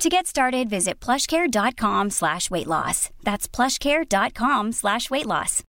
To 0.00 0.08
get 0.08 0.26
started, 0.26 0.70
visit 0.70 0.98
plushcare.com 0.98 2.08
slash 2.10 2.50
weight 2.50 2.66
loss. 2.66 3.10
That's 3.22 3.46
plushcare.com 3.46 4.72
slash 4.72 5.10
weight 5.10 5.26
loss. 5.26 5.62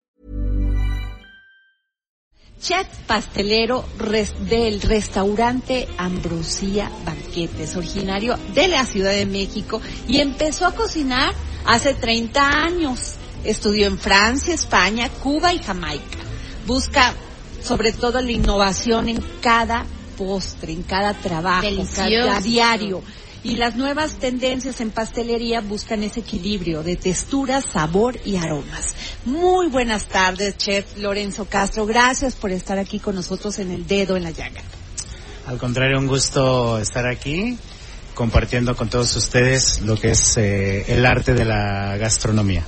Chef 2.60 2.86
pastelero 3.06 3.84
res- 3.98 4.34
del 4.50 4.82
restaurante 4.82 5.88
Ambrosía 5.96 6.90
Banquetes, 7.06 7.74
originario 7.76 8.36
de 8.54 8.68
la 8.68 8.84
Ciudad 8.84 9.12
de 9.12 9.24
México 9.26 9.80
y 10.08 10.18
empezó 10.20 10.66
a 10.66 10.72
cocinar 10.74 11.32
hace 11.64 11.94
30 11.94 12.42
años. 12.50 13.14
Estudió 13.44 13.86
en 13.86 13.96
Francia, 13.98 14.52
España, 14.52 15.08
Cuba 15.22 15.54
y 15.54 15.60
Jamaica. 15.62 16.18
Busca 16.66 17.14
sobre 17.62 17.92
todo 17.92 18.20
la 18.20 18.32
innovación 18.32 19.08
en 19.08 19.24
cada 19.40 19.86
postre, 20.18 20.72
en 20.72 20.82
cada 20.82 21.14
trabajo, 21.14 21.62
Delicioso. 21.62 22.02
cada 22.26 22.40
diario. 22.40 23.02
Y 23.44 23.56
las 23.56 23.76
nuevas 23.76 24.14
tendencias 24.14 24.80
en 24.80 24.90
pastelería 24.90 25.60
buscan 25.60 26.02
ese 26.02 26.20
equilibrio 26.20 26.82
de 26.82 26.96
textura, 26.96 27.62
sabor 27.62 28.18
y 28.24 28.36
aromas. 28.36 28.94
Muy 29.24 29.68
buenas 29.68 30.06
tardes, 30.06 30.56
chef 30.56 30.98
Lorenzo 30.98 31.44
Castro. 31.44 31.86
Gracias 31.86 32.34
por 32.34 32.50
estar 32.50 32.78
aquí 32.78 32.98
con 32.98 33.14
nosotros 33.14 33.58
en 33.60 33.70
el 33.70 33.86
dedo 33.86 34.16
en 34.16 34.24
la 34.24 34.30
llaga. 34.30 34.62
Al 35.46 35.56
contrario, 35.56 35.98
un 35.98 36.08
gusto 36.08 36.78
estar 36.78 37.06
aquí 37.06 37.56
compartiendo 38.14 38.74
con 38.74 38.88
todos 38.88 39.14
ustedes 39.14 39.82
lo 39.82 39.96
que 39.96 40.10
es 40.10 40.36
eh, 40.36 40.84
el 40.88 41.06
arte 41.06 41.34
de 41.34 41.44
la 41.44 41.96
gastronomía. 41.96 42.64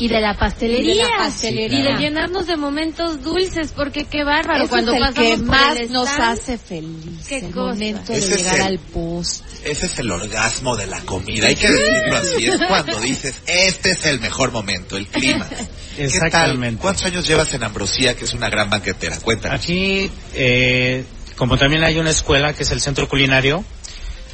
Y 0.00 0.08
de 0.08 0.20
la 0.20 0.36
pastelería. 0.38 0.94
Y 0.94 0.96
de 0.96 1.02
la 1.02 1.16
pastelería. 1.18 1.78
Y 1.78 1.82
de 1.82 1.98
llenarnos 1.98 2.46
de 2.46 2.56
momentos 2.56 3.22
dulces, 3.22 3.72
porque 3.74 4.04
qué 4.04 4.22
bárbaro. 4.24 4.60
Ese 4.60 4.68
cuando 4.70 4.92
es 4.92 4.96
el 4.98 5.02
pasamos 5.08 5.28
que 5.30 5.36
por 5.38 5.46
más 5.46 5.76
el 5.76 5.92
nos 5.92 6.08
stand, 6.08 6.38
hace 6.38 6.58
feliz. 6.58 7.26
Qué 7.28 7.38
el 7.38 7.50
cosa. 7.50 7.60
momento 7.72 8.12
de 8.12 8.18
Ese 8.18 8.30
es 8.34 8.36
llegar 8.38 8.56
el- 8.56 8.62
al 8.62 8.78
post. 8.78 9.44
Ese 9.64 9.86
es 9.86 9.98
el 9.98 10.10
orgasmo 10.10 10.76
de 10.76 10.86
la 10.86 11.00
comida, 11.00 11.48
hay 11.48 11.56
que 11.56 11.68
decirlo 11.68 12.16
así, 12.16 12.46
es 12.46 12.60
cuando 12.68 13.00
dices, 13.00 13.42
este 13.46 13.90
es 13.90 14.06
el 14.06 14.20
mejor 14.20 14.52
momento, 14.52 14.96
el 14.96 15.06
clima. 15.08 15.48
¿Qué 15.48 15.56
tal? 15.56 15.68
Exactamente. 15.98 16.80
¿Cuántos 16.80 17.04
años 17.06 17.26
llevas 17.26 17.52
en 17.54 17.64
Ambrosía, 17.64 18.14
que 18.14 18.24
es 18.24 18.32
una 18.34 18.48
gran 18.48 18.70
banquetera? 18.70 19.18
Cuéntanos. 19.18 19.60
Aquí, 19.60 20.08
eh, 20.34 21.04
como 21.36 21.58
también 21.58 21.82
hay 21.82 21.98
una 21.98 22.10
escuela 22.10 22.52
que 22.54 22.62
es 22.62 22.70
el 22.70 22.80
Centro 22.80 23.08
Culinario, 23.08 23.64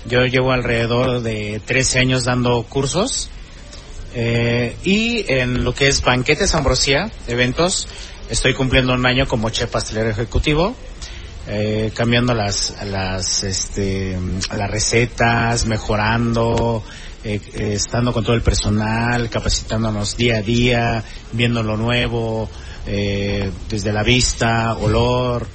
yo 0.06 0.26
llevo 0.26 0.52
alrededor 0.52 1.22
de 1.22 1.60
13 1.64 2.00
años 2.00 2.24
dando 2.24 2.62
cursos. 2.64 3.30
Eh, 4.14 4.76
y 4.84 5.24
en 5.32 5.64
lo 5.64 5.74
que 5.74 5.88
es 5.88 6.02
banquetes 6.02 6.54
Ambrosía, 6.54 7.10
eventos, 7.26 7.88
estoy 8.30 8.54
cumpliendo 8.54 8.94
un 8.94 9.06
año 9.06 9.26
como 9.26 9.50
chef 9.50 9.70
pastelero 9.70 10.10
ejecutivo. 10.10 10.74
eh, 11.46 11.92
cambiando 11.94 12.34
las 12.34 12.74
las 12.86 13.44
este 13.44 14.18
las 14.56 14.70
recetas 14.70 15.66
mejorando 15.66 16.82
eh, 17.22 17.40
eh, 17.54 17.74
estando 17.74 18.12
con 18.12 18.24
todo 18.24 18.34
el 18.34 18.42
personal 18.42 19.28
capacitándonos 19.28 20.16
día 20.16 20.38
a 20.38 20.42
día 20.42 21.04
viendo 21.32 21.62
lo 21.62 21.76
nuevo 21.76 22.48
eh, 22.86 23.50
desde 23.68 23.92
la 23.92 24.02
vista 24.02 24.74
olor 24.74 25.46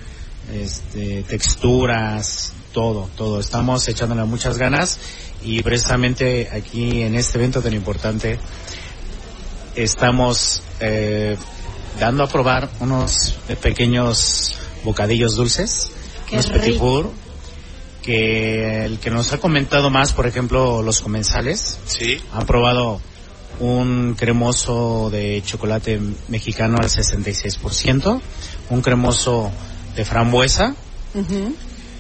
este, 0.54 1.24
texturas 1.24 2.54
todo 2.72 3.10
todo 3.16 3.40
estamos 3.40 3.88
echándole 3.88 4.24
muchas 4.26 4.58
ganas 4.58 5.00
y 5.44 5.62
precisamente 5.64 6.50
aquí 6.52 7.02
en 7.02 7.16
este 7.16 7.38
evento 7.38 7.62
tan 7.62 7.74
importante 7.74 8.40
estamos 9.76 10.62
eh, 10.80 11.38
dando 12.00 12.24
a 12.24 12.28
probar 12.28 12.70
unos 12.80 13.38
pequeños 13.62 14.56
bocadillos 14.84 15.36
dulces, 15.36 15.92
Qué 16.28 16.36
unos 16.36 16.48
petit 16.48 16.78
four, 16.78 17.12
que 18.02 18.86
el 18.86 19.00
que 19.00 19.10
nos 19.10 19.34
ha 19.34 19.38
comentado 19.40 19.90
más, 19.90 20.14
por 20.14 20.28
ejemplo, 20.28 20.82
los 20.82 21.02
comensales, 21.02 21.78
Sí. 21.86 22.18
han 22.34 22.46
probado 22.46 23.02
un 23.60 24.16
cremoso 24.18 25.10
de 25.12 25.44
chocolate 25.46 26.00
mexicano 26.30 26.78
al 26.80 26.90
66%, 26.90 28.22
un 28.70 28.82
cremoso 28.82 29.52
de 29.96 30.06
frambuesa, 30.06 30.76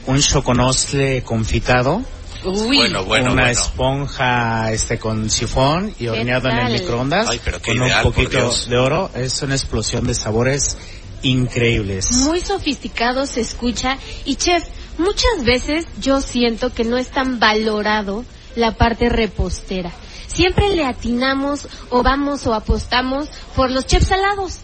un 0.07 0.19
choconostle 0.21 1.21
confitado, 1.23 2.01
Uy, 2.43 2.77
Bueno, 2.77 3.03
bueno, 3.05 3.33
una 3.33 3.43
bueno. 3.43 3.47
esponja 3.59 4.71
este 4.71 4.97
con 4.97 5.29
sifón 5.29 5.93
y 5.99 6.07
horneado 6.07 6.49
en 6.49 6.57
el 6.57 6.73
microondas 6.73 7.27
Ay, 7.29 7.41
pero 7.43 7.61
qué 7.61 7.71
con 7.75 7.85
ideal, 7.85 8.05
un 8.05 8.13
poquito 8.13 8.51
de 8.69 8.77
oro. 8.77 9.11
Es 9.15 9.41
una 9.41 9.55
explosión 9.55 10.05
de 10.07 10.13
sabores 10.13 10.77
increíbles. 11.21 12.11
Muy 12.23 12.41
sofisticado 12.41 13.25
se 13.25 13.41
escucha. 13.41 13.97
Y 14.25 14.35
chef, 14.35 14.63
muchas 14.97 15.43
veces 15.43 15.85
yo 15.99 16.21
siento 16.21 16.73
que 16.73 16.83
no 16.85 16.97
es 16.97 17.09
tan 17.09 17.39
valorado 17.39 18.23
la 18.55 18.75
parte 18.75 19.09
repostera. 19.09 19.91
Siempre 20.27 20.69
le 20.75 20.85
atinamos 20.85 21.67
o 21.89 22.03
vamos 22.03 22.45
o 22.47 22.53
apostamos 22.53 23.29
por 23.55 23.71
los 23.71 23.85
chefs 23.85 24.07
salados. 24.07 24.59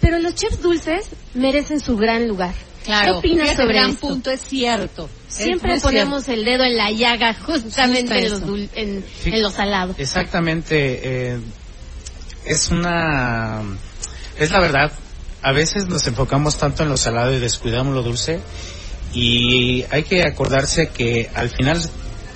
Pero 0.00 0.18
los 0.18 0.34
chefs 0.34 0.62
dulces 0.62 1.10
merecen 1.34 1.80
su 1.80 1.96
gran 1.96 2.26
lugar. 2.26 2.54
Claro. 2.84 3.12
¿Qué 3.12 3.18
opinas 3.18 3.56
sobre 3.56 3.74
gran 3.74 3.90
esto? 3.90 4.08
punto 4.08 4.30
es 4.30 4.40
cierto. 4.40 5.08
Siempre 5.28 5.74
Es 5.74 5.82
ponemos 5.82 6.28
el 6.28 6.44
dedo 6.44 6.64
en 6.64 6.76
la 6.76 6.90
llaga 6.90 7.34
justamente 7.34 8.18
en 8.18 8.30
los, 8.30 8.38
eso. 8.42 8.46
dul- 8.46 8.68
en, 8.74 9.04
Sí. 9.22 9.30
en 9.30 9.42
los 9.42 9.52
salados. 9.54 9.96
Exactamente. 9.98 11.00
eh, 11.34 11.40
es 12.44 12.68
una... 12.70 13.62
Es 14.38 14.50
la 14.50 14.60
verdad. 14.60 14.92
A 15.42 15.52
veces 15.52 15.86
nos 15.86 16.06
enfocamos 16.06 16.56
tanto 16.58 16.82
en 16.82 16.88
lo 16.88 16.96
salado 16.96 17.32
y 17.34 17.38
descuidamos 17.38 17.94
lo 17.94 18.02
dulce. 18.02 18.40
Y 19.12 19.84
hay 19.90 20.02
que 20.04 20.22
acordarse 20.24 20.88
que 20.88 21.30
al 21.34 21.50
final 21.50 21.80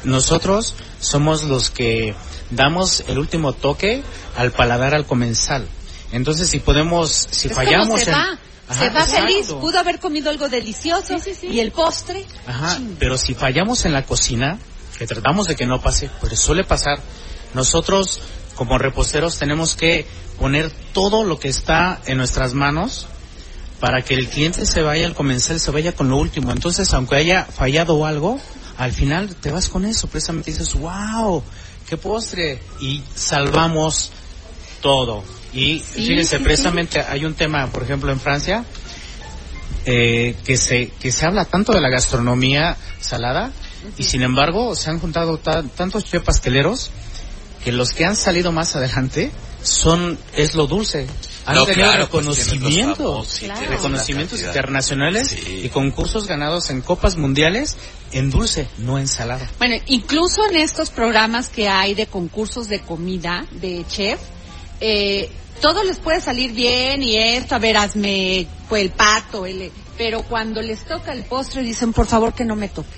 nosotros 0.04 0.74
somos 1.00 1.44
los 1.44 1.70
que 1.70 2.14
damos 2.50 3.04
el 3.08 3.18
último 3.18 3.52
toque 3.52 4.02
al 4.36 4.52
paladar 4.52 4.94
al 4.94 5.06
comensal. 5.06 5.66
Entonces 6.12 6.48
si 6.48 6.58
podemos, 6.60 7.10
si 7.30 7.48
Es 7.48 7.54
como 7.54 7.64
fallamos 7.66 8.00
se 8.00 8.10
en- 8.10 8.16
va. 8.16 8.38
Ajá, 8.68 8.80
se 8.80 8.90
va 8.90 9.00
exacto. 9.00 9.26
feliz, 9.26 9.46
pudo 9.48 9.78
haber 9.78 10.00
comido 10.00 10.30
algo 10.30 10.48
delicioso 10.48 11.18
Sí, 11.18 11.32
sí, 11.32 11.34
sí. 11.40 11.46
y 11.48 11.60
el 11.60 11.72
postre. 11.72 12.24
Ajá, 12.46 12.78
pero 12.98 13.18
si 13.18 13.34
fallamos 13.34 13.84
en 13.84 13.92
la 13.92 14.04
cocina, 14.06 14.58
que 14.98 15.06
tratamos 15.06 15.46
de 15.46 15.56
que 15.56 15.66
no 15.66 15.80
pase, 15.82 16.10
pues 16.20 16.38
suele 16.38 16.64
pasar, 16.64 16.98
nosotros 17.52 18.20
como 18.54 18.78
reposteros 18.78 19.38
tenemos 19.38 19.76
que 19.76 20.06
poner 20.38 20.70
todo 20.92 21.24
lo 21.24 21.38
que 21.38 21.48
está 21.48 22.00
en 22.06 22.18
nuestras 22.18 22.54
manos 22.54 23.06
para 23.80 24.02
que 24.02 24.14
el 24.14 24.28
cliente 24.28 24.64
se 24.66 24.82
vaya, 24.82 25.06
el 25.06 25.14
comensal 25.14 25.60
se 25.60 25.70
vaya 25.70 25.92
con 25.92 26.08
lo 26.08 26.16
último. 26.16 26.52
Entonces, 26.52 26.92
aunque 26.94 27.16
haya 27.16 27.44
fallado 27.44 28.06
algo, 28.06 28.40
al 28.78 28.92
final 28.92 29.34
te 29.36 29.50
vas 29.50 29.68
con 29.68 29.84
eso, 29.84 30.06
precisamente 30.06 30.50
dices, 30.50 30.74
wow, 30.74 31.42
qué 31.88 31.96
postre, 31.96 32.62
y 32.80 33.02
salvamos 33.14 34.10
todo. 34.80 35.22
Y 35.54 35.78
fíjense, 35.78 36.40
precisamente 36.40 37.00
hay 37.00 37.24
un 37.24 37.34
tema, 37.34 37.68
por 37.68 37.82
ejemplo, 37.82 38.10
en 38.10 38.18
Francia, 38.20 38.64
eh, 39.86 40.34
que 40.44 40.56
se 40.56 40.88
que 41.00 41.12
se 41.12 41.26
habla 41.26 41.44
tanto 41.44 41.72
de 41.72 41.80
la 41.80 41.90
gastronomía 41.90 42.76
salada 43.00 43.52
y 43.98 44.02
sin 44.04 44.22
embargo 44.22 44.74
se 44.74 44.88
han 44.90 44.98
juntado 44.98 45.36
ta- 45.38 45.62
tantos 45.62 46.04
chefs 46.04 46.24
pasteleros 46.24 46.90
que 47.62 47.70
los 47.70 47.92
que 47.92 48.04
han 48.06 48.16
salido 48.16 48.50
más 48.50 48.74
adelante 48.76 49.30
son 49.62 50.18
es 50.34 50.54
lo 50.54 50.66
dulce. 50.66 51.06
Han 51.46 51.56
No, 51.56 51.66
tenido 51.66 51.88
claro, 51.90 52.08
pues, 52.10 52.24
reconocimientos 52.24 53.28
sí, 53.28 53.46
reconocimientos 53.68 54.40
internacionales 54.40 55.28
Sí. 55.28 55.60
y 55.64 55.68
concursos 55.68 56.26
ganados 56.26 56.70
en 56.70 56.80
copas 56.80 57.16
mundiales 57.18 57.76
en 58.12 58.30
dulce 58.30 58.66
no 58.78 58.98
en 58.98 59.06
salada. 59.08 59.50
Bueno, 59.58 59.76
incluso 59.86 60.46
en 60.48 60.56
estos 60.56 60.88
programas 60.88 61.50
que 61.50 61.68
hay 61.68 61.94
de 61.94 62.06
concursos 62.06 62.68
de 62.68 62.80
comida, 62.80 63.44
de 63.52 63.84
chef, 63.86 64.18
eh, 64.80 65.30
todo 65.60 65.82
les 65.84 65.98
puede 65.98 66.20
salir 66.20 66.52
bien 66.52 67.02
y 67.02 67.16
esto, 67.16 67.54
a 67.54 67.58
ver, 67.58 67.76
hazme 67.76 68.46
pues, 68.68 68.82
el 68.82 68.90
pato, 68.90 69.46
el, 69.46 69.70
pero 69.96 70.22
cuando 70.22 70.60
les 70.62 70.84
toca 70.84 71.12
el 71.12 71.24
postre 71.24 71.62
dicen, 71.62 71.92
por 71.92 72.06
favor, 72.06 72.34
que 72.34 72.44
no 72.44 72.56
me 72.56 72.68
toque. 72.68 72.88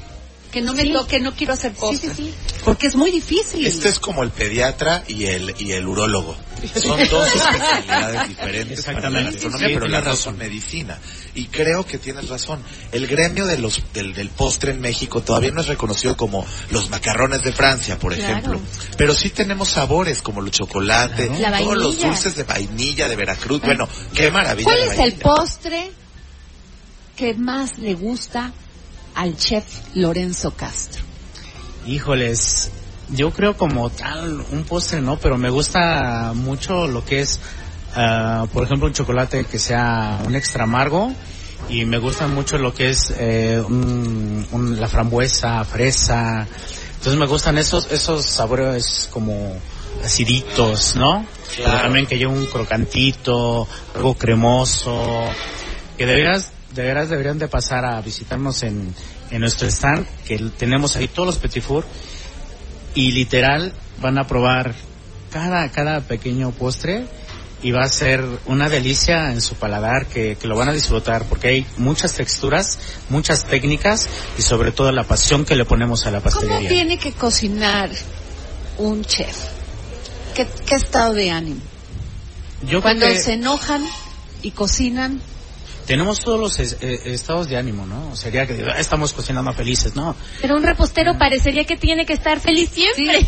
Que 0.50 0.60
no 0.62 0.72
me 0.72 0.82
Sí. 0.82 0.92
toque, 0.92 1.20
no 1.20 1.34
quiero 1.34 1.52
hacer 1.52 1.72
Sí, 1.72 1.78
postre. 1.80 2.10
sí, 2.14 2.14
sí. 2.16 2.34
Porque 2.66 2.88
es 2.88 2.96
muy 2.96 3.10
difícil. 3.10 3.64
Esto 3.64 3.88
es 3.88 3.98
como 4.00 4.22
el 4.24 4.30
pediatra 4.30 5.02
y 5.06 5.24
el 5.26 5.54
y 5.58 5.70
el 5.72 5.86
urólogo. 5.86 6.36
Son 6.74 6.98
dos 7.08 7.26
especialidades 7.34 8.28
diferentes 8.28 8.84
para 8.84 8.92
la 9.08 9.20
Exactamente. 9.20 9.30
gastronomía, 9.32 9.68
Sí, 9.68 9.74
pero 9.74 9.86
las 9.88 10.04
dos 10.04 10.14
razón. 10.14 10.22
son 10.32 10.38
medicina. 10.38 10.98
Y 11.36 11.46
creo 11.46 11.86
que 11.86 11.98
tienes 11.98 12.28
razón. 12.28 12.60
El 12.92 13.06
gremio 13.06 13.46
de 13.46 13.58
los 13.58 13.80
del, 13.94 14.12
del 14.14 14.30
postre 14.30 14.72
en 14.72 14.80
México 14.80 15.20
todavía 15.22 15.52
no 15.52 15.60
es 15.60 15.68
reconocido 15.68 16.16
como 16.16 16.44
los 16.70 16.90
macarrones 16.90 17.42
de 17.44 17.52
Francia, 17.52 17.98
por 17.98 18.14
Claro. 18.14 18.32
ejemplo. 18.32 18.60
Pero 18.98 19.14
sí 19.14 19.30
tenemos 19.30 19.68
sabores 19.68 20.20
como 20.20 20.40
el 20.42 20.50
chocolate, 20.50 21.30
La 21.38 21.58
todos 21.60 21.76
los 21.76 22.00
dulces 22.00 22.34
de 22.34 22.42
vainilla 22.42 23.06
de 23.08 23.14
Veracruz. 23.16 23.60
Bueno, 23.62 23.88
qué 24.12 24.30
maravilla. 24.30 24.64
¿Cuál 24.68 24.80
es 24.92 24.98
el 24.98 25.12
postre 25.20 25.90
que 27.14 27.32
más 27.34 27.78
le 27.78 27.94
gusta 27.94 28.52
al 29.14 29.36
chef 29.36 29.64
Lorenzo 29.94 30.50
Castro? 30.56 31.04
Híjoles, 31.86 32.70
yo 33.10 33.30
creo 33.32 33.56
como 33.56 33.90
tal 33.90 34.44
un 34.50 34.64
postre 34.64 35.00
no, 35.00 35.18
pero 35.18 35.38
me 35.38 35.50
gusta 35.50 36.32
mucho 36.34 36.86
lo 36.88 37.04
que 37.04 37.20
es, 37.20 37.38
ah, 37.94 38.46
por 38.52 38.64
ejemplo, 38.64 38.88
un 38.88 38.92
chocolate 38.92 39.44
que 39.44 39.58
sea 39.58 40.20
un 40.26 40.34
extra 40.34 40.64
amargo 40.64 41.12
y 41.68 41.84
me 41.84 41.98
gusta 41.98 42.26
mucho 42.26 42.58
lo 42.58 42.74
que 42.74 42.90
es 42.90 43.14
eh, 43.18 43.62
un- 43.66 44.46
un- 44.50 44.80
la 44.80 44.88
frambuesa, 44.88 45.64
fresa. 45.64 46.46
Entonces 46.96 47.18
me 47.20 47.26
gustan 47.26 47.56
esos 47.58 47.90
esos 47.92 48.24
sabores 48.26 49.08
como 49.12 49.56
aciditos, 50.04 50.96
¿no? 50.96 51.24
Pero 51.56 51.70
también 51.80 52.06
que 52.06 52.18
lleve 52.18 52.32
un 52.32 52.46
crocantito, 52.46 53.66
algo 53.94 54.14
cremoso, 54.14 55.22
que 55.96 56.04
de 56.04 56.14
veras, 56.16 56.50
de 56.74 56.82
veras 56.82 57.08
deberían 57.08 57.38
de 57.38 57.46
pasar 57.48 57.84
a 57.84 58.00
visitarnos 58.00 58.62
en, 58.64 58.92
en 59.30 59.40
nuestro 59.40 59.68
stand, 59.68 60.06
que 60.26 60.38
tenemos 60.56 60.96
ahí 60.96 61.08
todos 61.08 61.26
los 61.26 61.36
petit 61.36 61.62
four, 61.62 61.84
y 62.94 63.12
literal 63.12 63.72
van 64.00 64.18
a 64.18 64.26
probar 64.26 64.74
cada, 65.30 65.70
cada 65.70 66.00
pequeño 66.00 66.50
postre 66.52 67.06
y 67.62 67.72
va 67.72 67.82
a 67.82 67.88
ser 67.88 68.24
una 68.46 68.68
delicia 68.68 69.32
en 69.32 69.40
su 69.40 69.54
paladar 69.54 70.06
que, 70.06 70.36
que 70.36 70.46
lo 70.46 70.56
van 70.56 70.68
a 70.68 70.72
disfrutar 70.72 71.24
porque 71.24 71.48
hay 71.48 71.66
muchas 71.78 72.12
texturas, 72.12 72.78
muchas 73.08 73.44
técnicas 73.44 74.08
y 74.38 74.42
sobre 74.42 74.72
todo 74.72 74.92
la 74.92 75.04
pasión 75.04 75.44
que 75.44 75.56
le 75.56 75.64
ponemos 75.64 76.06
a 76.06 76.10
la 76.10 76.20
¿Cómo 76.20 76.32
pastelería. 76.32 76.68
tiene 76.68 76.98
que 76.98 77.12
cocinar 77.12 77.90
un 78.78 79.04
chef? 79.04 79.36
¿Qué, 80.34 80.46
qué 80.66 80.74
estado 80.74 81.14
de 81.14 81.30
ánimo? 81.30 81.60
Yo 82.66 82.82
Cuando 82.82 83.06
que 83.06 83.18
se 83.18 83.34
enojan 83.34 83.84
y 84.42 84.50
cocinan, 84.50 85.20
tenemos 85.86 86.20
todos 86.20 86.38
los 86.40 86.58
es- 86.58 86.76
eh, 86.80 87.00
estados 87.06 87.48
de 87.48 87.56
ánimo, 87.56 87.86
¿no? 87.86 88.14
Sería 88.16 88.46
que 88.46 88.64
"Ah, 88.68 88.78
estamos 88.78 89.12
cocinando 89.12 89.52
felices, 89.52 89.94
¿no? 89.94 90.16
Pero 90.40 90.56
un 90.56 90.62
repostero 90.62 91.16
parecería 91.18 91.64
que 91.64 91.76
tiene 91.76 92.04
que 92.04 92.12
estar 92.12 92.40
feliz 92.40 92.70
siempre. 92.70 93.26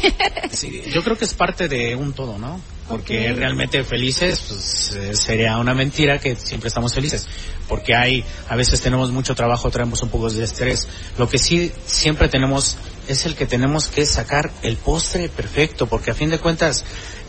Sí, 0.53 0.83
yo 0.93 1.03
creo 1.05 1.17
que 1.17 1.25
es 1.25 1.35
parte 1.35 1.69
de 1.69 1.95
un 1.95 2.13
todo, 2.13 2.39
¿no? 2.39 2.61
Porque 2.89 3.35
realmente 3.35 3.85
felices, 3.85 4.41
pues 4.49 4.93
eh, 4.97 5.15
sería 5.15 5.59
una 5.59 5.75
mentira 5.75 6.19
que 6.19 6.37
siempre 6.37 6.69
estamos 6.69 6.95
felices. 6.95 7.27
Porque 7.69 7.95
hay, 7.95 8.25
a 8.49 8.57
veces 8.57 8.81
tenemos 8.81 9.11
mucho 9.11 9.35
trabajo, 9.35 9.71
traemos 9.71 10.03
un 10.03 10.09
poco 10.09 10.31
de 10.31 10.43
estrés. 10.43 10.89
Lo 11.19 11.29
que 11.29 11.39
sí 11.39 11.71
siempre 11.87 12.29
tenemos 12.29 12.79
es 13.07 13.27
el 13.27 13.35
que 13.37 13.45
tenemos 13.45 13.89
que 13.89 14.07
sacar 14.07 14.51
el 14.63 14.79
postre 14.79 15.29
perfecto, 15.29 15.87
porque 15.87 16.13
a 16.13 16.15
fin 16.15 16.31
de 16.31 16.39
cuentas 16.39 16.83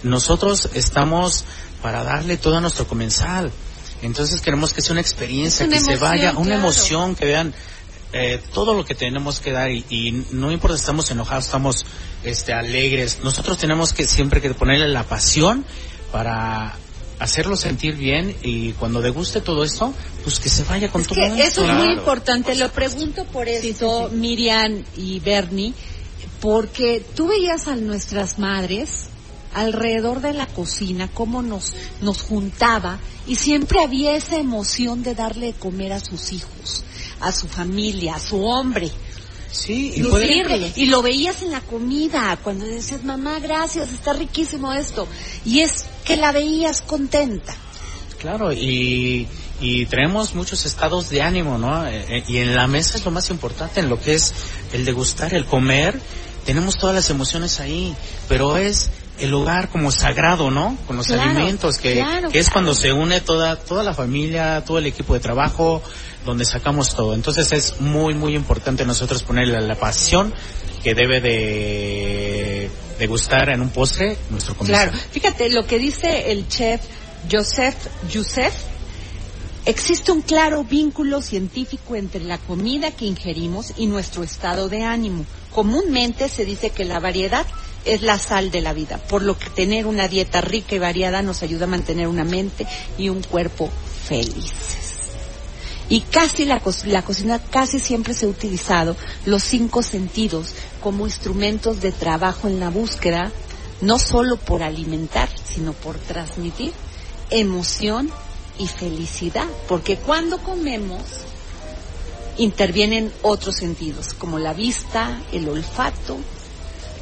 nosotros 0.03 0.69
estamos 0.73 1.43
para 1.81 2.03
darle 2.03 2.37
todo 2.37 2.57
a 2.57 2.61
nuestro 2.61 2.87
comensal. 2.87 3.51
Entonces 4.01 4.41
queremos 4.41 4.73
que 4.73 4.81
sea 4.81 4.93
una 4.93 5.01
experiencia, 5.01 5.65
una 5.65 5.75
que 5.75 5.81
se 5.81 5.97
vaya, 5.97 6.31
una 6.31 6.45
claro. 6.45 6.61
emoción, 6.61 7.15
que 7.15 7.25
vean 7.25 7.53
eh, 8.13 8.39
todo 8.53 8.73
lo 8.73 8.85
que 8.85 8.95
tenemos 8.95 9.39
que 9.39 9.51
dar 9.51 9.69
y, 9.71 9.85
y 9.89 10.25
no 10.31 10.51
importa 10.51 10.77
si 10.77 10.81
estamos 10.81 11.11
enojados, 11.11 11.45
estamos 11.45 11.85
este, 12.23 12.53
alegres, 12.53 13.19
nosotros 13.23 13.57
tenemos 13.57 13.93
que 13.93 14.05
siempre 14.05 14.41
que 14.41 14.53
ponerle 14.53 14.87
la 14.87 15.03
pasión 15.03 15.65
para 16.11 16.75
hacerlo 17.19 17.57
sentir 17.57 17.95
bien 17.95 18.35
y 18.41 18.71
cuando 18.73 19.01
deguste 19.01 19.41
todo 19.41 19.63
esto, 19.63 19.93
pues 20.23 20.39
que 20.39 20.49
se 20.49 20.63
vaya 20.63 20.89
con 20.89 21.01
es 21.01 21.07
todo 21.07 21.17
que 21.17 21.43
eso 21.43 21.65
es 21.65 21.73
muy 21.73 21.93
importante. 21.93 22.55
Lo 22.55 22.71
pregunto 22.71 23.25
por 23.25 23.47
eso, 23.47 24.09
Miriam 24.11 24.83
y 24.97 25.19
Bernie, 25.19 25.73
porque 26.39 27.05
tú 27.15 27.27
veías 27.27 27.67
a 27.67 27.75
nuestras 27.75 28.39
madres 28.39 29.09
alrededor 29.53 30.21
de 30.21 30.33
la 30.33 30.45
cocina, 30.47 31.09
cómo 31.13 31.41
nos, 31.41 31.73
nos 32.01 32.21
juntaba 32.21 32.99
y 33.27 33.35
siempre 33.35 33.81
había 33.81 34.15
esa 34.15 34.37
emoción 34.37 35.03
de 35.03 35.15
darle 35.15 35.47
de 35.47 35.53
comer 35.53 35.93
a 35.93 35.99
sus 35.99 36.31
hijos, 36.31 36.83
a 37.19 37.31
su 37.31 37.47
familia, 37.47 38.15
a 38.15 38.19
su 38.19 38.43
hombre. 38.45 38.91
Sí, 39.51 39.93
y 39.95 40.01
Y, 40.01 40.03
puede- 40.03 40.27
siempre- 40.27 40.71
y 40.75 40.85
lo 40.85 41.01
veías 41.01 41.41
en 41.41 41.51
la 41.51 41.61
comida, 41.61 42.37
cuando 42.43 42.65
decías, 42.65 43.03
mamá, 43.03 43.39
gracias, 43.39 43.91
está 43.91 44.13
riquísimo 44.13 44.73
esto. 44.73 45.07
Y 45.43 45.61
es 45.61 45.85
que 46.05 46.17
la 46.17 46.31
veías 46.31 46.81
contenta. 46.81 47.55
Claro, 48.19 48.51
y, 48.53 49.27
y 49.59 49.85
tenemos 49.87 50.35
muchos 50.35 50.65
estados 50.67 51.09
de 51.09 51.23
ánimo, 51.23 51.57
¿no? 51.57 51.87
Eh, 51.87 52.05
eh, 52.09 52.23
y 52.27 52.37
en 52.37 52.55
la 52.55 52.67
mesa 52.67 52.97
es 52.97 53.05
lo 53.05 53.11
más 53.11 53.29
importante, 53.31 53.79
en 53.79 53.89
lo 53.89 53.99
que 53.99 54.13
es 54.13 54.33
el 54.71 54.85
degustar, 54.85 55.33
el 55.33 55.45
comer, 55.45 55.99
tenemos 56.45 56.77
todas 56.77 56.93
las 56.95 57.09
emociones 57.09 57.59
ahí, 57.59 57.95
pero 58.27 58.55
es 58.57 58.89
el 59.21 59.30
lugar 59.30 59.69
como 59.69 59.92
sagrado, 59.92 60.51
¿no? 60.51 60.77
Con 60.88 60.98
los 60.98 61.07
Claro, 61.07 61.24
alimentos, 61.31 61.77
que, 61.77 61.95
claro, 61.95 62.30
que 62.30 62.39
es 62.39 62.45
claro. 62.48 62.54
cuando 62.54 62.74
se 62.74 62.92
une 62.94 63.21
toda, 63.21 63.56
toda 63.57 63.83
la 63.83 63.94
familia, 63.94 64.63
todo 64.66 64.77
el 64.77 64.86
equipo 64.86 65.13
de 65.13 65.19
trabajo, 65.19 65.81
donde 66.25 66.45
sacamos 66.45 66.95
todo. 66.95 67.13
Entonces 67.13 67.51
es 67.51 67.81
muy, 67.81 68.13
muy 68.13 68.36
importante 68.36 68.86
nosotros 68.86 69.24
ponerle 69.24 69.60
la 69.62 69.75
pasión 69.75 70.33
que 70.83 70.94
debe 70.95 71.19
de, 71.21 72.69
de 72.98 73.07
gustar 73.07 73.50
en 73.50 73.62
un 73.62 73.69
postre 73.69 74.18
nuestro 74.30 74.56
comensal. 74.56 74.89
Claro, 74.89 75.06
fíjate 75.12 75.50
lo 75.50 75.66
que 75.66 75.80
dice 75.80 76.31
el 76.31 76.48
chef 76.48 76.81
Joseph 77.31 77.75
Youssef. 78.12 78.54
Existe 79.66 80.12
un 80.12 80.21
claro 80.21 80.63
vínculo 80.63 81.21
científico 81.21 81.95
entre 81.95 82.24
la 82.24 82.38
comida 82.38 82.92
que 82.92 83.06
ingerimos 83.06 83.74
y 83.77 83.88
nuestro 83.88 84.24
estado 84.24 84.69
de 84.69 84.83
ánimo. 84.83 85.25
Comúnmente 85.54 86.30
se 86.30 86.45
dice 86.45 86.69
que 86.69 86.86
la 86.86 87.00
variedad 87.00 87.45
es 87.94 88.01
la 88.01 88.18
sal 88.19 88.51
de 88.51 88.62
la 88.62 88.74
vida, 88.74 88.97
por 88.97 89.21
lo 89.21 89.38
que 89.38 89.50
tener 89.50 89.86
una 89.88 90.07
dieta 90.07 90.41
rica 90.41 90.75
y 90.75 90.80
variada 90.80 91.21
nos 91.21 91.44
ayuda 91.44 91.65
a 91.65 91.68
mantener 91.69 92.07
una 92.07 92.24
mente 92.24 92.65
y 92.97 93.09
un 93.09 93.21
cuerpo 93.24 93.69
felices. 94.06 94.77
Y 95.89 96.01
casi 96.01 96.45
la, 96.45 96.59
co- 96.59 96.71
la 96.86 97.01
cocina 97.03 97.39
casi 97.50 97.80
siempre 97.80 98.13
se 98.13 98.25
ha 98.25 98.30
utilizado 98.30 98.95
los 99.25 99.41
cinco 99.44 99.81
sentidos 99.81 100.53
como 100.81 101.06
instrumentos 101.07 101.81
de 101.81 101.91
trabajo 101.91 102.47
en 102.47 102.59
la 102.59 102.69
búsqueda, 102.69 103.31
no 103.81 103.97
solo 103.97 104.38
por 104.38 104.62
alimentar, 104.62 105.30
sino 105.51 105.74
por 105.74 105.97
transmitir 105.97 106.74
emoción 107.31 108.12
y 108.59 108.68
felicidad. 108.68 109.47
Porque 109.68 109.97
cuando 109.97 110.38
comemos 110.39 111.01
intervienen 112.38 113.12
otros 113.21 113.56
sentidos, 113.56 114.13
como 114.13 114.38
la 114.39 114.53
vista, 114.53 115.19
el 115.31 115.50
olfato, 115.50 116.18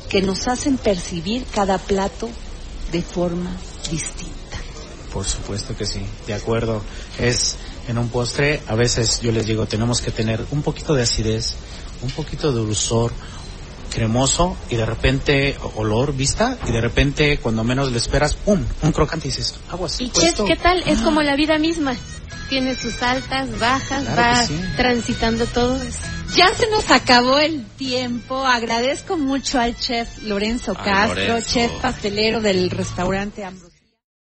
que 0.09 0.21
nos 0.21 0.47
hacen 0.47 0.77
percibir 0.77 1.45
cada 1.53 1.77
plato 1.77 2.29
de 2.91 3.01
forma 3.01 3.51
distinta. 3.89 4.33
Por 5.13 5.25
supuesto 5.25 5.75
que 5.75 5.85
sí, 5.85 6.01
de 6.25 6.33
acuerdo. 6.33 6.81
Es 7.17 7.55
en 7.87 7.97
un 7.97 8.09
postre, 8.09 8.61
a 8.67 8.75
veces 8.75 9.21
yo 9.21 9.31
les 9.31 9.45
digo, 9.45 9.65
tenemos 9.65 10.01
que 10.01 10.11
tener 10.11 10.45
un 10.51 10.61
poquito 10.61 10.93
de 10.93 11.03
acidez, 11.03 11.55
un 12.01 12.11
poquito 12.11 12.51
de 12.51 12.59
dulzor, 12.59 13.11
cremoso 13.93 14.55
y 14.69 14.75
de 14.75 14.85
repente 14.85 15.57
olor, 15.75 16.13
vista 16.13 16.57
y 16.67 16.71
de 16.71 16.81
repente 16.81 17.39
cuando 17.39 17.63
menos 17.63 17.91
lo 17.91 17.97
esperas, 17.97 18.33
¡pum! 18.35 18.63
Un 18.81 18.91
crocante 18.91 19.27
y 19.27 19.31
dices, 19.31 19.55
agua 19.69 19.87
así. 19.87 20.05
Y 20.05 20.07
pues, 20.09 20.35
chef, 20.35 20.45
¿qué 20.45 20.55
tal? 20.55 20.83
Es 20.85 20.99
como 21.01 21.21
la 21.21 21.35
vida 21.35 21.57
misma. 21.57 21.95
Tiene 22.49 22.75
sus 22.75 23.01
altas, 23.01 23.59
bajas, 23.59 24.03
Claro 24.03 24.21
va 24.21 24.45
sí. 24.45 24.59
transitando 24.77 25.45
todo 25.47 25.81
eso. 25.81 25.99
Ya 26.35 26.53
se 26.53 26.69
nos 26.69 26.91
acabó 26.91 27.39
el 27.39 27.65
tiempo. 27.77 28.45
Agradezco 28.45 29.17
mucho 29.17 29.59
al 29.59 29.75
chef 29.75 30.21
Lorenzo 30.23 30.73
Ay, 30.77 30.85
Castro, 30.85 31.27
Lorenzo. 31.27 31.49
chef 31.53 31.71
pastelero 31.81 32.41
del 32.41 32.69
restaurante 32.69 33.43
Ambrosio. 33.43 33.76